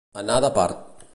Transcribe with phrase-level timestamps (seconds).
[0.21, 1.05] Anar de part.